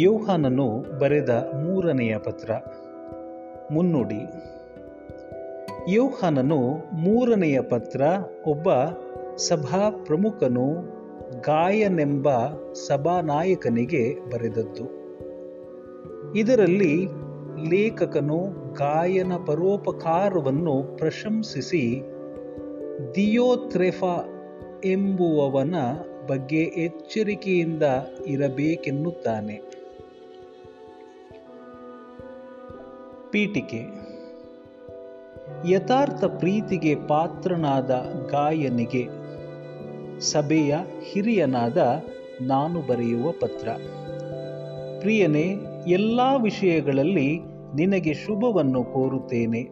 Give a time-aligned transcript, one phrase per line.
[0.00, 2.50] ಯೋಹಾನನು ಬರೆದ ಮೂರನೆಯ ಪತ್ರ.
[3.70, 4.20] ಮುನ್ನುಡಿ.
[5.94, 6.58] ಯೋಹಾನನು
[6.92, 8.02] ಮೂರನೆಯ ಪತ್ರ
[8.46, 8.68] ಒಬ್ಬ
[9.36, 10.74] ಸಭಾ ಪ್ರಮುಖನು
[11.40, 12.28] ಗಾಯನೆಂಬ
[12.72, 14.84] ಸಭಾನಾಯಕನಿಗೆ ಬರೆದದ್ದು.
[16.36, 17.06] ಇದರಲ್ಲಿ
[17.70, 18.38] ಲೇಖಕನು
[18.72, 22.02] ಗಾಯನ ಪರೋಪಕಾರವನ್ನು ಪ್ರಶಂಸಿಸಿ
[23.14, 24.04] ದಿಯೋತ್ರೆಫ
[24.84, 25.74] ಎಂಬುವವನ
[26.26, 27.82] ಬಗ್ಗೆ ಎಚ್ಚರಿಕೆಯಿಂದ
[28.26, 29.73] ಇರಬೇಕೆನ್ನುತ್ತಾನೆ.
[33.34, 33.84] ಪೀಠಿಕೆ.
[35.68, 37.90] ಯಥಾರ್ಥ ಪ್ರೀತಿಗೆ ಪಾತ್ರನಾದ
[38.30, 39.06] ಗಾಯನಿಗೆ
[40.20, 42.02] ಸಭೆಯ ಹಿರಿಯನಾದ
[42.40, 43.68] ನಾನು ಬರೆಯುವ ಪತ್ರ.
[45.00, 47.40] ಪ್ರಿಯನೇ, ಎಲ್ಲ ವಿಷಯಗಳಲ್ಲಿ
[47.74, 49.62] ನಿನಗೆ ಶುಭವನ್ನು ಕೋರುತ್ತೇನೆ.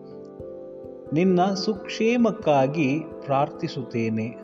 [1.12, 4.36] ನಿನ್ನ ಸುಕ್ಷೇಮಕ್ಕಾಗಿ ಪ್ರಾರ್ಥಿಸುತ್ತೇನೆ.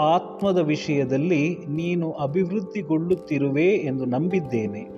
[0.00, 4.95] ಆತ್ಮದ ವಿಷಯದಲ್ಲಿ ನೀನು ಅಭಿವೃದ್ಧಿಗೊಳ್ಳುತ್ತಿರುವೆ ಎಂದು ನಂಬಿದ್ದೇನೆ.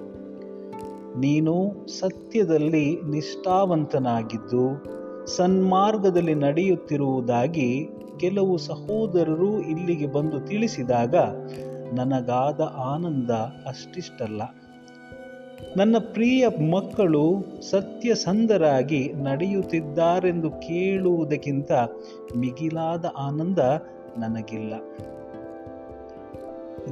[1.18, 4.84] ನೀನು ಸತ್ಯದಲ್ಲಿ ನಿಷ್ಠಾವಂತನಾಗಿದ್ದು,
[5.26, 7.88] ಸನ್ಮಾರ್ಗದಲ್ಲಿ ನಡೆಯುತ್ತಿರುವುದಾಗಿ
[8.20, 11.14] ಕೆಲವು ಸಹೋದರರು ಇಲ್ಲಿಗೆ ಬಂದು ತಿಳಿಸಿದಾಗ,
[11.92, 13.30] ನನಗಾದ ಆನಂದ
[13.66, 14.42] ಅಷ್ಟಿಷ್ಟಲ್ಲ.
[15.76, 17.34] ನನ್ನ ಪ್ರಿಯ ಮಕ್ಕಳು
[17.70, 21.72] ಸತ್ಯಸಂಧರಾಗಿ ನಡೆಯುತ್ತಿದ್ದಾರೆಂದು ಕೇಳುವುದಕ್ಕಿಂತ
[22.36, 23.58] ಮಿಗಿಲಾದ ಆನಂದ
[24.18, 24.74] ನನಗಿಲ್ಲ.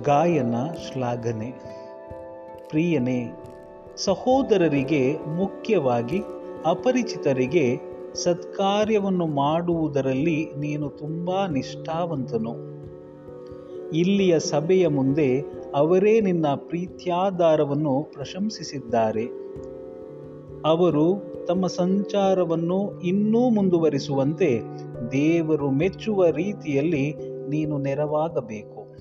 [0.02, 1.50] ಗಾಯನ ಶ್ಲಾಘನೆ.
[2.68, 3.32] ಪ್ರಿಯನೇ
[3.96, 6.20] ಸಹೋದರರಿಗೆ ಮುಖ್ಯವಾಗಿ
[6.66, 7.78] ಅಪರಿಚಿತರಿಗೆ
[8.14, 12.50] ಸತ್ಕಾರ್ಯವನ್ನು ಮಾಡುವುದರಲ್ಲಿ ನೀನು ತುಂಬ ನಿಷ್ಠಾವಂತನು.
[13.90, 15.44] ಇಲ್ಲಿಯ ಸಭೆಯ ಮುಂದೆ
[15.74, 19.24] ಅವರೇ ನಿನ್ನ ಪ್ರೀತ್ಯಾಧಾರವನ್ನು ಪ್ರಶಂಸಿಸಿದ್ದಾರೆ.
[20.64, 24.60] ಅವರು ತಮ್ಮ ಸಂಚಾರವನ್ನು ಇನ್ನೂ ಮುಂದುವರಿಸುವಂತೆ
[25.12, 27.14] ದೇವರು ಮೆಚ್ಚುವ ರೀತಿಯಲ್ಲಿ
[27.48, 28.96] ನೀನು ನೆರವಾಗಬೇಕು.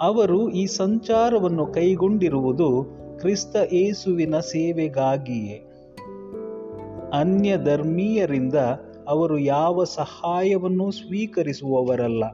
[0.00, 5.66] ಅವರು ಈ ಸಂಚಾರವನ್ನು ಕೈಗೊಂಡಿರುವುದು ಕ್ರಿಸ್ತ ಏಸುವಿನ ಸೇವೆಗಾಗಿಯೇ
[7.12, 8.54] ಅನ್ಯ ಧರ್ಮೀಯರಿಂದ
[9.08, 12.24] ಅವರು ಯಾವ ಸಹಾಯವನ್ನು ಸ್ವೀಕರಿಸುವವರಲ್ಲ.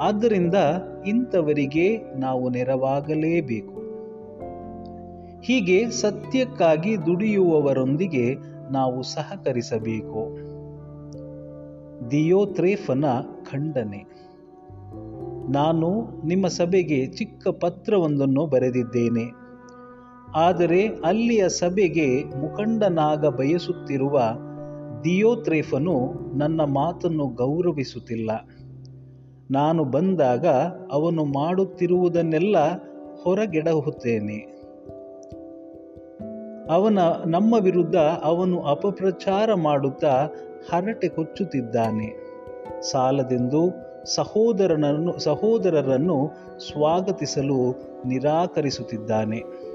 [0.00, 0.54] ಆದ್ದರಿಂದ
[1.06, 3.80] ಇಂಥವರಿಗೆ ನಾವು ನೆರವಾಗಲೇಬೇಕು.
[5.40, 8.34] ಹೀಗೆ ಸತ್ಯಕ್ಕಾಗಿ ದುಡಿಯುವವರೊಂದಿಗೆ
[8.72, 10.36] ನಾವು ಸಹಕರಿಸಬೇಕು.
[12.10, 13.04] ದಿಯೋತ್ರೇಫನ
[13.50, 14.30] ಖಂಡನೆ.
[15.52, 19.39] ನಾನು ನಿಮ್ಮ ಸಭೆಗೆ ಚಿಕ್ಕ ಪತ್ರವೊಂದನ್ನು ಬರೆದಿದ್ದೇನೆ.
[20.34, 24.20] ಆದರೆ ಅಲ್ಲಿಯ ಸಭೆಗೆ ಮುಖಂಡನಾಗ ಬಯಸುತ್ತಿರುವ
[25.04, 28.30] ದಿಯೋತ್ರೇಫನು ನನ್ನ ಮಾತನ್ನು ಗೌರವಿಸುತ್ತಿಲ್ಲ.
[29.50, 30.46] ನಾನು ಬಂದಾಗ
[30.92, 32.56] ಅವನು ಮಾಡುತ್ತಿರುವುದನ್ನೆಲ್ಲ
[33.22, 34.60] ಹೊರಗೆಡಹುತ್ತೇನೆ.
[36.70, 40.28] ಅವನ ನಮ್ಮ ವಿರುದ್ಧ ಅವನು ಅಪಪ್ರಚಾರ ಮಾಡುತ್ತಾ
[40.72, 42.30] ಹರಟೆ ಕೊಚ್ಚುತ್ತಿದ್ದಾನೆ.
[42.82, 43.70] ಸಾಲದೆಂದು
[44.14, 47.74] ಸಹೋದರನನ್ನು ಸಹೋದರರನ್ನು ಸ್ವಾಗತಿಸಲು
[48.06, 49.69] ನಿರಾಕರಿಸುತ್ತಿದ್ದಾನೆ.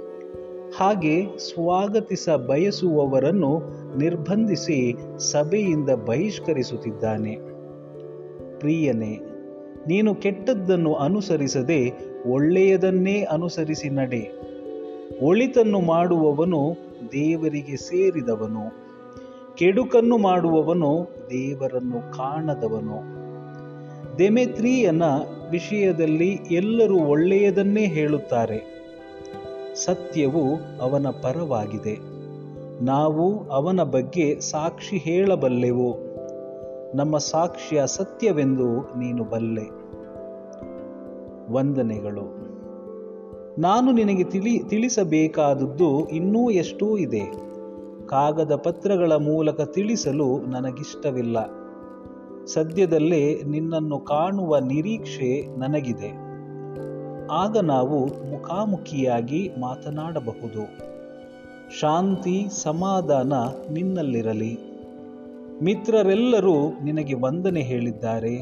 [0.77, 3.61] ಹಾಗೆ ಸ್ವಾಗತಿಸ ಬಯಸುವವರನ್ನು
[3.97, 7.35] ನಿರ್ಬಂಧಿಸಿ ಸಭೆಯಿಂದ ಬಹಿಷ್ಕರಿಸುತ್ತಿದ್ದಾನೆ.
[8.59, 9.19] ಪ್ರಿಯನೇ,
[9.87, 11.93] ನೀನು ಕೆಟ್ಟದ್ದನ್ನು ಅನುಸರಿಸದೆ
[12.29, 14.31] ಒಳ್ಳೆಯದನ್ನೇ ಅನುಸರಿಸಿ ನಡೆ.
[15.21, 16.71] ಒಳಿತನ್ನು ಮಾಡುವವನು
[17.11, 18.85] ದೇವರಿಗೆ ಸೇರಿದವನು.
[19.55, 23.25] ಕೆಡುಕನ್ನು ಮಾಡುವವನು ದೇವರನ್ನು ಕಾಣದವನು.
[24.19, 25.03] ದೆಮೆತ್ರಿಯನ
[25.51, 28.74] ವಿಷಯದಲ್ಲಿ ಎಲ್ಲರೂ ಒಳ್ಳೆಯದನ್ನೇ ಹೇಳುತ್ತಾರೆ.
[29.75, 30.43] ಸತ್ಯವು
[30.81, 31.97] ಅವನ ಪರವಾಗಿದೆ.
[32.83, 35.97] ನಾವು ಅವನ ಬಗ್ಗೆ ಸಾಕ್ಷಿ ಹೇಳಬಲ್ಲೆವು.
[36.97, 39.85] ನಮ್ಮ ಸಾಕ್ಷಿಯ ಸತ್ಯವೆಂದು ನೀನು ಬಲ್ಲೆ.
[41.53, 42.45] ವಂದನೆಗಳು.
[43.61, 47.33] ನಾನು ನಿನಗೆ ತಿಳಿ, ತಿಳಿಸಬೇಕಾದದ್ದು ಇನ್ನೂ ಎಷ್ಟೋ ಇದೆ.
[48.07, 51.37] ಕಾಗದ ಪತ್ರಗಳ ಮೂಲಕ ತಿಳಿಸಲು ನನಗಿಷ್ಟವಿಲ್ಲ.
[52.45, 56.24] ಸದ್ಯದಲ್ಲೇ ನಿನ್ನನ್ನು ಕಾಣುವ ನಿರೀಕ್ಷೆ ನನಗಿದೆ.
[57.31, 60.95] ಆಗ ನಾವು ಮುಖಾಮುಖಿಯಾಗಿ ಮಾತನಾಡಬಹುದು.
[61.79, 63.33] ಶಾಂತಿ, ಸಮಾಧಾನ
[63.71, 64.59] ನಿನ್ನಲ್ಲಿರಲಿ.
[65.63, 68.41] ಮಿತ್ರರೆಲ್ಲರೂ ನಿನಗೆ ವಂದನೆ ಹೇಳಿದ್ದಾರೆ.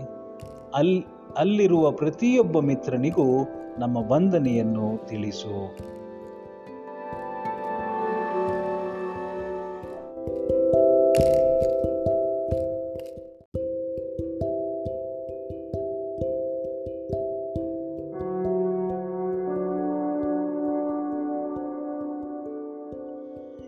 [0.75, 1.03] ಅಲ್,
[1.37, 3.47] ಅಲ್ಲಿರುವ ಪ್ರತಿಯೊಬ್ಬ ಮಿತ್ರನಿಗೂ
[3.79, 5.77] ನಮ್ಮ ವಂದನೆಯನ್ನು ತಿಳಿಸು.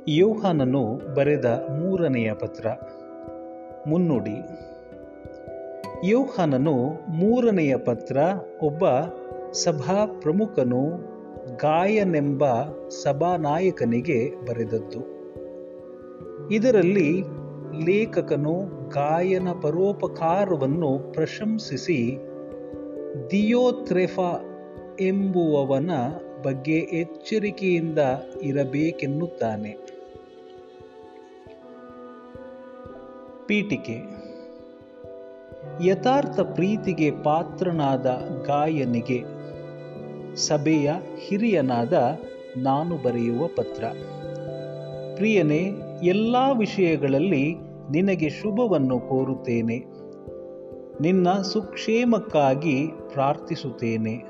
[0.08, 2.68] ಯೋಹಾನನು ಬರೆದ ಮೂರನೆಯ ಪತ್ರ.
[3.88, 4.38] ಮುನ್ನುಡಿ.
[6.10, 6.76] ಯೋಹಾನನು
[7.10, 8.18] ಮೂರನೆಯ ಪತ್ರ
[8.64, 8.84] ಒಬ್ಬ
[9.52, 10.90] ಸಭಾ ಪ್ರಮುಖನು
[11.58, 12.44] ಗಾಯನೆಂಬ
[12.90, 15.00] ಸಭಾನಾಯಕನಿಗೆ ಬರೆದದ್ದು.
[16.52, 17.22] ಇದರಲ್ಲಿ
[17.86, 22.18] ಲೇಖಕನು ಗಾಯನ ಪರೋಪಕಾರವನ್ನು ಪ್ರಶಂಸಿಸಿ,
[23.32, 24.44] ದಿಯೋತ್ರೆಫಾ
[25.00, 25.92] ಎಂಬುವವನ
[26.44, 28.00] ಬಗ್ಗೆ ಎಚ್ಚರಿಕೆಯಿಂದ
[28.42, 29.85] ಇರಬೇಕೆನ್ನುತ್ತಾನೆ.
[33.46, 34.26] ಪೀಠಿಕೆ.
[35.84, 39.24] ಯಥಾರ್ಥ ಪ್ರೀತಿಗೆ ಪಾತ್ರನಾದ ಗಾಯನಿಗೆ,
[40.36, 40.92] ಸಭೆಯ
[41.28, 42.20] ಹಿರಿಯನಾದ
[42.58, 43.84] ನಾನು ಬರೆಯುವ ಪತ್ರ.
[45.16, 45.72] ಪ್ರಿಯನೇ,
[46.04, 47.56] ಎಲ್ಲ ವಿಷಯಗಳಲ್ಲಿ
[47.92, 49.86] ನಿನಗೆ ಶುಭವನ್ನು ಕೋರುತ್ತೇನೆ.
[51.02, 54.24] ನಿನ್ನ ಸುಕ್ಷೇಮಕ್ಕಾಗಿ ಪ್ರಾರ್ಥಿಸುತ್ತೇನೆ.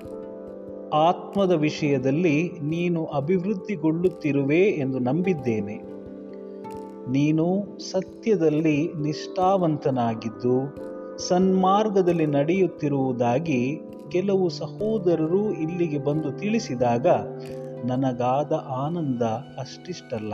[0.93, 5.94] ಆತ್ಮದ ವಿಷಯದಲ್ಲಿ ನೀನು ಅಭಿವೃದ್ಧಿಗೊಳ್ಳುತ್ತಿರುವೆ ಎಂದು ನಂಬಿದ್ದೇನೆ.
[7.09, 10.85] ನೀನು ಸತ್ಯದಲ್ಲಿ ನಿಷ್ಠಾವಂತನಾಗಿದ್ದು
[11.17, 13.81] ಸನ್ಮಾರ್ಗದಲ್ಲಿ ನಡೆಯುತ್ತಿರುವುದಾಗಿ
[14.11, 17.07] ಕೆಲವು ಸಹೋದರರು ಇಲ್ಲಿಗೆ ಬಂದು ತಿಳಿಸಿದಾಗ,
[17.85, 19.21] ನನಗಾದ ಆನಂದ
[19.59, 20.33] ಅಷ್ಟಿಷ್ಟಲ್ಲ.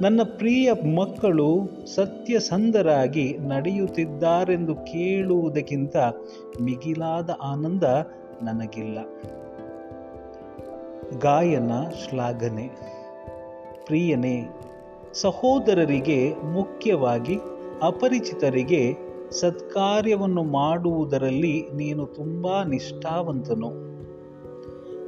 [0.00, 1.60] ನನ್ನ ಪ್ರಿಯ ಮಕ್ಕಳು
[1.94, 5.96] ಸತ್ಯಸಂಧರಾಗಿ ನಡೆಯುತ್ತಿದ್ದಾರೆಂದು ಕೇಳುವುದಕ್ಕಿಂತ
[6.62, 7.84] ಮಿಗಿಲಾದ ಆನಂದ
[8.42, 8.98] ನನಗಿಲ್ಲ.
[11.18, 12.98] ಗಾಯನ ಶ್ಲಾಘನೆ.
[13.86, 14.57] ಪ್ರಿಯನೇ
[15.12, 17.38] ಸಹೋದರರಿಗೆ ಮುಖ್ಯವಾಗಿ
[17.82, 18.96] ಅಪರಿಚಿತರಿಗೆ
[19.30, 23.88] ಸತ್ಕಾರ್ಯವನ್ನು ಮಾಡುವುದರಲ್ಲಿ ನೀನು ತುಂಬ ನಿಷ್ಠಾವಂತನು.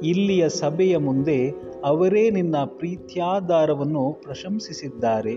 [0.03, 1.53] ಇಲ್ಲಿಯ ಸಭೆಯ ಮುಂದೆ
[1.83, 5.33] ಅವರೇ ನಿನ್ನ ಪ್ರೀತ್ಯಾಧಾರವನ್ನು ಪ್ರಶಂಸಿಸಿದ್ದಾರೆ.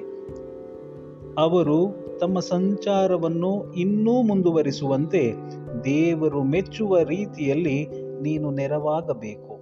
[1.38, 5.32] ಅವರು ತಮ್ಮ ಸಂಚಾರವನ್ನು ಇನ್ನೂ ಮುಂದುವರಿಸುವಂತೆ
[5.84, 7.86] ದೇವರು ಮೆಚ್ಚುವ ರೀತಿಯಲ್ಲಿ
[8.22, 9.60] ನೀನು ನೆರವಾಗಬೇಕು.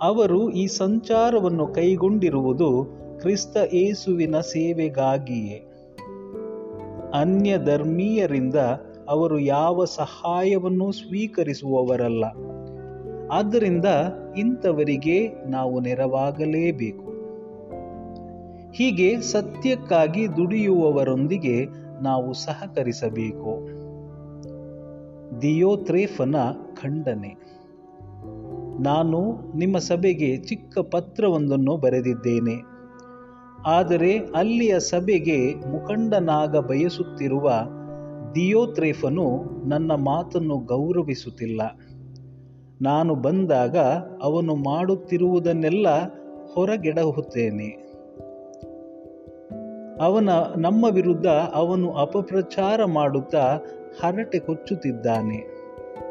[0.00, 5.66] ಅವರು ಈ ಸಂಚಾರವನ್ನು ಕೈಗೊಂಡಿರುವುದು ಕ್ರಿಸ್ತ ಏಸುವಿನ ಸೇವೆಗಾಗಿಯೇ
[7.14, 8.54] ಅನ್ಯ ಧರ್ಮೀಯರಿಂದ
[9.08, 12.24] ಅವರು ಯಾವ ಸಹಾಯವನ್ನು ಸ್ವೀಕರಿಸುವವರಲ್ಲ.
[13.32, 13.84] ಆದ್ದರಿಂದ
[14.38, 17.06] ಇಂಥವರಿಗೆ ನಾವು ನೆರವಾಗಲೇಬೇಕು.
[18.72, 21.66] ಹೀಗೆ ಸತ್ಯಕ್ಕಾಗಿ ದುಡಿಯುವವರೊಂದಿಗೆ
[22.02, 23.68] ನಾವು ಸಹಕರಿಸಬೇಕು.
[25.42, 26.36] ದಿಯೋತ್ರೇಫನ
[26.82, 27.36] ಖಂಡನೆ.
[28.82, 32.75] ನಾನು ನಿಮ್ಮ ಸಭೆಗೆ ಚಿಕ್ಕ ಪತ್ರವೊಂದನ್ನು ಬರೆದಿದ್ದೇನೆ.
[33.64, 37.52] ಆದರೆ ಅಲ್ಲಿಯ ಸಭೆಗೆ ಮುಖಂಡನಾಗ ಬಯಸುತ್ತಿರುವ
[38.34, 41.60] ದಿಯೋತ್ರೇಫನು ನನ್ನ ಮಾತನ್ನು ಗೌರವಿಸುತ್ತಿಲ್ಲ.
[42.82, 43.76] ನಾನು ಬಂದಾಗ
[44.22, 45.86] ಅವನು ಮಾಡುತ್ತಿರುವುದನ್ನೆಲ್ಲ
[46.54, 47.86] ಹೊರಗೆಡಹುತ್ತೇನೆ.
[50.00, 53.58] ಅವನ, ನಮ್ಮ ವಿರುದ್ಧ ಅವನು ಅಪಪ್ರಚಾರ ಮಾಡುತ್ತಾ
[54.00, 55.56] ಹರಟೆ ಕೊಚ್ಚುತ್ತಿದ್ದಾನೆ.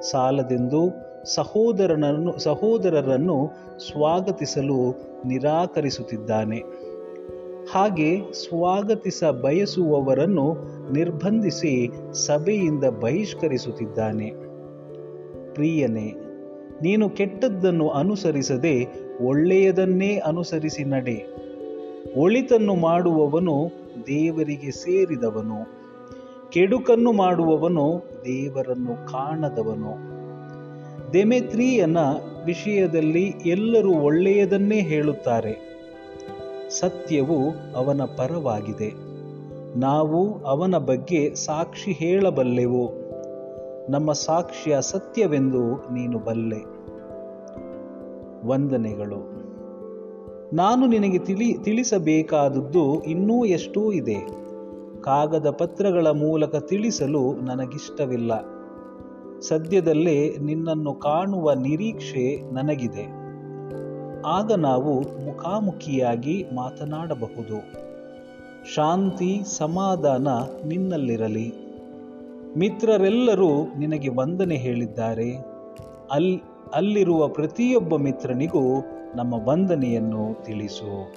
[0.01, 0.91] ಸಾಲದೆಂದು
[1.35, 3.49] ಸಹೋದರನನ್ನು, ಸಹೋದರರನ್ನು
[3.91, 4.95] ಸ್ವಾಗತಿಸಲು
[5.25, 6.63] ನಿರಾಕರಿಸುತ್ತಿದ್ದಾನೆ.
[7.71, 10.55] ಹಾಗೆ ಸ್ವಾಗತಿಸ ಬಯಸುವವರನ್ನು
[10.93, 14.31] ನಿರ್ಬಂಧಿಸಿ ಸಭೆಯಿಂದ ಬಹಿಷ್ಕರಿಸುತ್ತಿದ್ದಾನೆ.
[15.53, 16.13] ಪ್ರಿಯನೇ,
[16.81, 18.87] ನೀನು ಕೆಟ್ಟದ್ದನ್ನು ಅನುಸರಿಸದೆ
[19.25, 21.25] ಒಳ್ಳೆಯದನ್ನೇ ಅನುಸರಿಸಿ ನಡೆ.
[22.17, 23.65] ಒಳಿತನ್ನು ಮಾಡುವವನು
[24.07, 25.85] ದೇವರಿಗೆ ಸೇರಿದವನು.
[26.49, 30.15] ಕೆಡುಕನ್ನು ಮಾಡುವವನು ದೇವರನ್ನು ಕಾಣದವನು.
[31.13, 31.97] ದೆಮೆತ್ರಿಯನ
[32.45, 35.74] ವಿಷಯದಲ್ಲಿ ಎಲ್ಲರೂ ಒಳ್ಳೆಯದನ್ನೇ ಹೇಳುತ್ತಾರೆ.
[36.69, 38.93] ಸತ್ಯವು ಅವನ ಪರವಾಗಿದೆ.
[39.79, 42.91] ನಾವು ಅವನ ಬಗ್ಗೆ ಸಾಕ್ಷಿ ಹೇಳಬಲ್ಲೆವು.
[43.91, 46.75] ನಮ್ಮ ಸಾಕ್ಷಿಯ ಸತ್ಯವೆಂದು ನೀನು ಬಲ್ಲೆ.
[48.47, 49.35] ವಂದನೆಗಳು.
[50.55, 54.27] ನಾನು ನಿನಗೆ ತಿಳಿ, ತಿಳಿಸಬೇಕಾದದ್ದು ಇನ್ನೂ ಎಷ್ಟೂ ಇದೆ.
[55.01, 58.31] ಕಾಗದ ಪತ್ರಗಳ ಮೂಲಕ ತಿಳಿಸಲು ನನಗಿಷ್ಟವಿಲ್ಲ.
[59.41, 63.24] ಸದ್ಯದಲ್ಲೇ ನಿನ್ನನ್ನು ಕಾಣುವ ನಿರೀಕ್ಷೆ ನನಗಿದೆ.
[64.25, 67.85] ಆಗ ನಾವು ಮುಖಾಮುಖಿಯಾಗಿ ಮಾತನಾಡಬಹುದು.
[68.73, 70.27] ಶಾಂತಿ, ಸಮಾಧಾನ
[70.67, 71.53] ನಿನ್ನಲ್ಲಿರಲಿ.
[72.57, 75.37] ಮಿತ್ರರೆಲ್ಲರೂ ನಿನಗೆ ವಂದನೆ ಹೇಳಿದ್ದಾರೆ.
[76.11, 76.39] ಅಲ್,
[76.73, 81.13] ಅಲ್ಲಿರುವ ಪ್ರತಿಯೊಬ್ಬ ಮಿತ್ರನಿಗೂ ನಮ್ಮ ವಂದನೆಯನ್ನು ತಿಳಿಸು.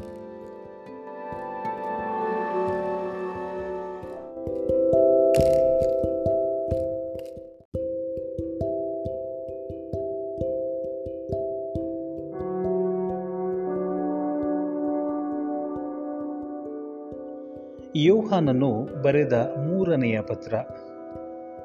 [19.03, 20.55] ಬರೆದ ಮೂರನೆಯ ಪತ್ರ.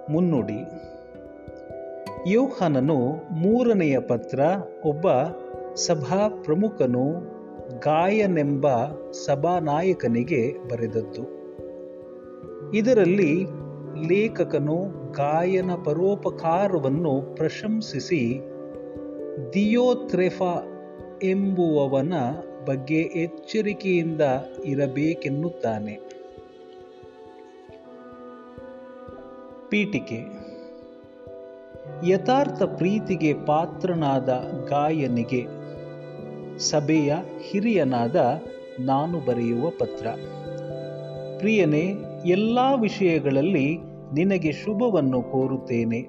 [0.10, 0.60] ಮುನ್ನುಡಿ.
[2.32, 2.98] ಯೋಹಾನನು
[3.32, 4.40] ಮೂರನೆಯ ಪತ್ರ
[4.86, 5.06] ಒಬ್ಬ
[5.76, 7.34] ಸಭಾ ಪ್ರಮುಖನು
[7.80, 8.68] ಗಾಯನೆಂಬ
[9.12, 11.44] ಸಭಾನಾಯಕನಿಗೆ ಬರೆದದ್ದು.
[12.72, 13.46] ಇದರಲ್ಲಿ
[14.10, 18.42] ಲೇಖಕನು ಗಾಯನ ಪರೋಪಕಾರವನ್ನು ಪ್ರಶಂಸಿಸಿ
[19.54, 20.42] ದಿಯೋತ್ರೆಫ
[21.24, 22.14] ಎಂಬುವವನ
[22.66, 24.22] ಬಗ್ಗೆ ಎಚ್ಚರಿಕೆಯಿಂದ
[24.66, 26.23] ಇರಬೇಕೆನ್ನುತ್ತಾನೆ.
[29.74, 30.24] ಪೀಠಿಕೆ.
[32.08, 34.30] ಯಥಾರ್ಥ ಪ್ರೀತಿಗೆ ಪಾತ್ರನಾದ
[34.70, 35.46] ಗಾಯನಿಗೆ
[36.60, 38.42] ಸಭೆಯ ಹಿರಿಯನಾದ
[38.80, 40.08] ನಾನು ಬರೆಯುವ ಪತ್ರ.
[41.40, 41.94] ಪ್ರಿಯನೇ,
[42.26, 43.78] ಎಲ್ಲ ವಿಷಯಗಳಲ್ಲಿ
[44.14, 46.02] ನಿನಗೆ ಶುಭವನ್ನು ಕೋರುತ್ತೇನೆ.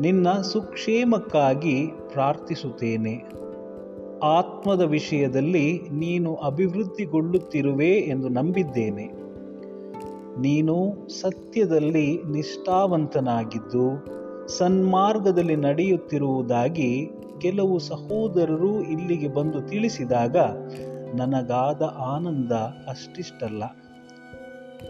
[0.00, 3.22] ನಿನ್ನ ಸುಕ್ಷೇಮಕ್ಕಾಗಿ ಪ್ರಾರ್ಥಿಸುತ್ತೇನೆ.
[4.22, 9.19] ಆತ್ಮದ ವಿಷಯದಲ್ಲಿ ನೀನು ಅಭಿವೃದ್ಧಿಗೊಳ್ಳುತ್ತಿರುವೆ ಎಂದು ನಂಬಿದ್ದೇನೆ.
[10.40, 14.06] ನೀನು ಸತ್ಯದಲ್ಲಿ ನಿಷ್ಠಾವಂತನಾಗಿದ್ದು
[14.48, 20.36] ಸನ್ಮಾರ್ಗದಲ್ಲಿ ನಡೆಯುತ್ತಿರುವುದಾಗಿ ಕೆಲವು ಸಹೋದರರು ಇಲ್ಲಿಗೆ ಬಂದು ತಿಳಿಸಿದಾಗ,
[21.14, 22.52] ನನಗಾದ ಆನಂದ
[22.88, 23.62] ಅಷ್ಟಿಷ್ಟಲ್ಲ.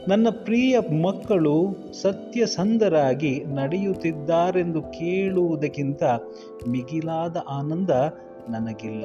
[0.08, 1.66] ನನ್ನ ಪ್ರಿಯ ಮಕ್ಕಳು
[2.02, 6.02] ಸತ್ಯಸಂಧರಾಗಿ ನಡೆಯುತ್ತಿದ್ದಾರೆಂದು ಕೇಳುವುದಕ್ಕಿಂತ
[6.68, 7.90] ಮಿಗಿಲಾದ ಆನಂದ
[8.48, 9.04] ನನಗಿಲ್ಲ.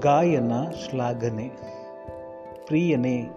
[0.00, 1.48] ಗಾಯನ ಶ್ಲಾಘನೆ.
[2.66, 3.30] ಪ್ರಿಯನೇ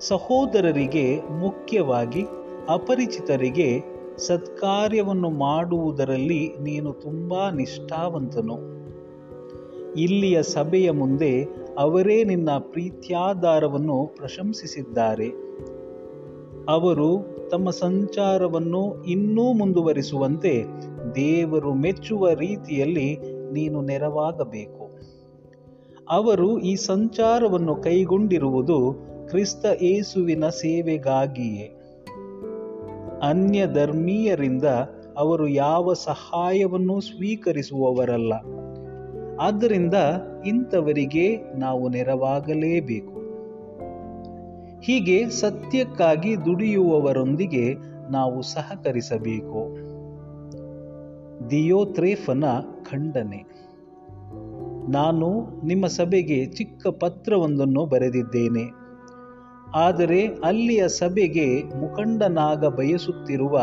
[0.00, 2.22] ಸಹೋದರರಿಗೆ ಮುಖ್ಯವಾಗಿ
[2.68, 3.82] ಅಪರಿಚಿತರಿಗೆ
[4.18, 8.54] ಸತ್ಕಾರ್ಯವನ್ನು ಮಾಡುವುದರಲ್ಲಿ ನೀನು ತುಂಬ ನಿಷ್ಠಾವಂತನು.
[10.00, 15.28] ಇಲ್ಲಿಯ ಸಭೆಯ ಮುಂದೆ ಅವರೇ ನಿನ್ನ ಪ್ರೀತ್ಯಾಧಾರವನ್ನು ಪ್ರಶಂಸಿಸಿದ್ದಾರೆ.
[16.68, 20.64] ಅವರು ತಮ್ಮ ಸಂಚಾರವನ್ನು ಇನ್ನೂ ಮುಂದುವರಿಸುವಂತೆ
[21.14, 23.16] ದೇವರು ಮೆಚ್ಚುವ ರೀತಿಯಲ್ಲಿ
[23.52, 24.90] ನೀನು ನೆರವಾಗಬೇಕು.
[26.10, 31.76] ಅವರು ಈ ಸಂಚಾರವನ್ನು ಕೈಗೊಂಡಿರುವುದು ಕ್ರಿಸ್ತ ಏಸುವಿನ ಸೇವೆಗಾಗಿಯೇ
[33.22, 34.64] ಅನ್ಯ ಧರ್ಮೀಯರಿಂದ
[35.16, 38.32] ಅವರು ಯಾವ ಸಹಾಯವನ್ನು ಸ್ವೀಕರಿಸುವವರಲ್ಲ.
[39.40, 39.94] ಆದ್ದರಿಂದ
[40.46, 43.20] ಇಂಥವರಿಗೆ ನಾವು ನೆರವಾಗಲೇಬೇಕು.
[44.80, 47.74] ಹೀಗೆ ಸತ್ಯಕ್ಕಾಗಿ ದುಡಿಯುವವರೊಂದಿಗೆ
[48.10, 49.76] ನಾವು ಸಹಕರಿಸಬೇಕು.
[51.50, 52.44] ದಿಯೋತ್ರೇಫನ
[52.82, 53.60] ಖಂಡನೆ.
[54.92, 58.79] ನಾನು ನಿಮ್ಮ ಸಭೆಗೆ ಚಿಕ್ಕ ಪತ್ರವೊಂದನ್ನು ಬರೆದಿದ್ದೇನೆ.
[59.74, 63.60] ಆದರೆ ಅಲ್ಲಿಯ ಸಭೆಗೆ ಮುಖಂಡನಾಗ ಬಯಸುತ್ತಿರುವ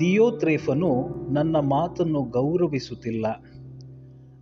[0.00, 3.26] ದಿಯೋತ್ರೇಫನು ನನ್ನ ಮಾತನ್ನು ಗೌರವಿಸುತ್ತಿಲ್ಲ.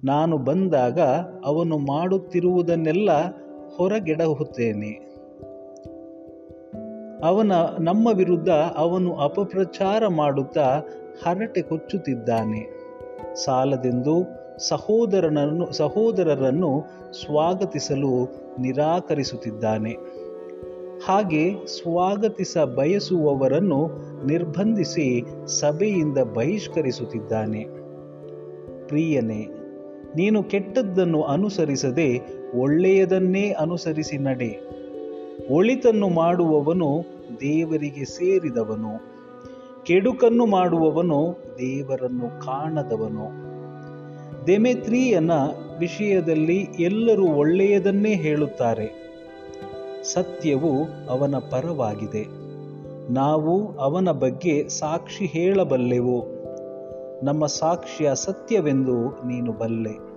[0.04, 1.00] ನಾನು ಬಂದಾಗ
[1.44, 3.10] ಅವನು ಮಾಡುತ್ತಿರುವುದನ್ನೆಲ್ಲ
[3.76, 5.14] ಹೊರಗೆಡಹುತ್ತೇನೆ.
[7.24, 10.80] ಅವನ, ನಮ್ಮ ವಿರುದ್ಧ ಅವನು ಅಪಪ್ರಚಾರ ಮಾಡುತ್ತಾ
[11.24, 12.80] ಹರಟೆ ಕೊಚ್ಚುತ್ತಿದ್ದಾನೆ.
[13.34, 14.24] ಸಾಲದೆಂದು
[14.68, 18.28] ಸಹೋದರನನ್ನು, ಸಹೋದರರನ್ನು ಸ್ವಾಗತಿಸಲು
[18.60, 19.96] ನಿರಾಕರಿಸುತ್ತಿದ್ದಾನೆ.
[21.06, 23.88] ಹಾಗೆ ಸ್ವಾಗತಿಸ ಬಯಸುವವರನ್ನು
[24.26, 27.64] ನಿರ್ಬಂಧಿಸಿ ಸಭೆಯಿಂದ ಬಹಿಷ್ಕರಿಸುತ್ತಿದ್ದಾನೆ.
[28.88, 29.48] ಪ್ರಿಯನೇ,
[30.16, 32.20] ನೀನು ಕೆಟ್ಟದ್ದನ್ನು ಅನುಸರಿಸದೆ
[32.54, 34.60] ಒಳ್ಳೆಯದನ್ನೇ ಅನುಸರಿಸಿ ನಡೆ.
[35.50, 37.00] ಒಳಿತನ್ನು ಮಾಡುವವನು
[37.40, 39.00] ದೇವರಿಗೆ ಸೇರಿದವನು.
[39.84, 43.54] ಕೆಡುಕನ್ನು ಮಾಡುವವನು ದೇವರನ್ನು ಕಾಣದವನು.
[44.46, 45.30] ದೆಮೆತ್ರಿಯನ
[45.78, 49.03] ವಿಷಯದಲ್ಲಿ ಎಲ್ಲರೂ ಒಳ್ಳೆಯದನ್ನೇ ಹೇಳುತ್ತಾರೆ.
[50.04, 50.70] ಸತ್ಯವು
[51.10, 52.26] ಅವನ ಪರವಾಗಿದೆ.
[53.12, 56.24] ನಾವು ಅವನ ಬಗ್ಗೆ ಸಾಕ್ಷಿ ಹೇಳಬಲ್ಲೆವು.
[57.24, 60.14] ನಮ್ಮ ಸಾಕ್ಷಿಯ ಸತ್ಯವೆಂದು ನೀನು ಬಲ್ಲೆ.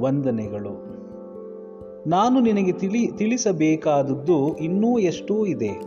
[0.00, 0.94] ವಂದನೆಗಳು.
[2.08, 5.80] ನಾನು ನಿನಗೆ ತಿಳಿ, ತಿಳಿಸಬೇಕಾದದ್ದು ಇನ್ನೂ ಎಷ್ಟೂ ಇದೆ.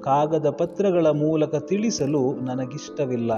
[0.00, 3.32] ಕಾಗದ ಪತ್ರಗಳ ಮೂಲಕ ತಿಳಿಸಲು ನನಗಿಷ್ಟವಿಲ್ಲ.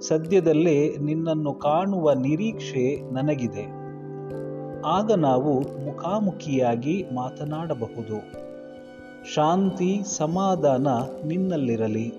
[0.00, 3.79] ಸದ್ಯದಲ್ಲೇ ನಿನ್ನನ್ನು ಕಾಣುವ ನಿರೀಕ್ಷೆ ನನಗಿದೆ.
[4.86, 8.50] ಆಗ ನಾವು ಮುಖಾಮುಖಿಯಾಗಿ ಮಾತನಾಡಬಹುದು.
[9.34, 10.86] ಶಾಂತಿ, ಸಮಾಧಾನ
[11.26, 12.12] ನಿನ್ನಲ್ಲಿರಲಿ.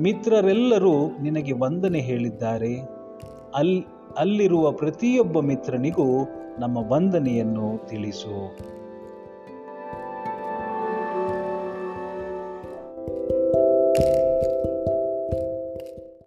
[0.00, 2.88] ಮಿತ್ರರೆಲ್ಲರೂ ನಿನಗೆ ವಂದನೆ ಹೇಳಿದ್ದಾರೆ.
[3.54, 3.82] ಅಲ್,
[4.18, 6.28] ಅಲ್ಲಿರುವ ಪ್ರತಿಯೊಬ್ಬ ಮಿತ್ರನಿಗೂ
[6.58, 8.58] ನಮ್ಮ ವಂದನೆಯನ್ನು ತಿಳಿಸು.